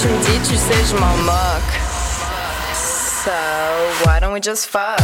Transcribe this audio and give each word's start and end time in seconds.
tu 0.00 0.06
me 0.06 0.18
dis, 0.22 0.48
tu 0.48 0.56
sais, 0.56 0.84
je 0.88 0.94
m'en 0.94 1.16
moque. 1.24 1.74
So, 2.74 3.32
why 4.04 4.20
don't 4.20 4.32
we 4.32 4.40
just 4.40 4.66
fuck? 4.68 4.98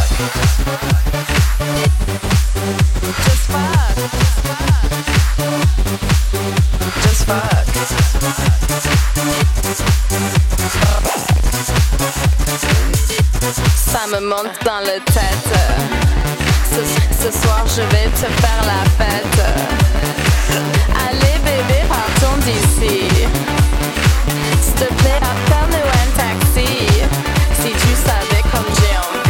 Just 3.25 3.45
fuck. 3.51 3.95
Just 7.03 7.25
fuck. 7.25 7.65
Ça 13.75 14.07
me 14.07 14.19
monte 14.21 14.63
dans 14.63 14.79
la 14.79 14.99
tête. 14.99 15.55
Ce 16.71 17.31
soir, 17.31 17.65
je 17.67 17.81
vais 17.81 18.09
te 18.11 18.27
faire 18.41 18.63
la 18.65 18.83
fête. 18.97 19.41
Allez, 21.09 21.37
bébé, 21.43 21.81
partons 21.89 22.37
d'ici. 22.45 23.64
S'il 24.65 24.73
te 24.73 24.93
plaît, 24.95 25.19
appelle-nous 25.21 25.77
un 25.77 26.09
taxi. 26.17 26.87
Si 27.53 27.69
tu 27.69 27.95
savais 28.03 28.41
comme 28.51 28.65
j'ai 28.73 28.97
envie. 28.97 29.24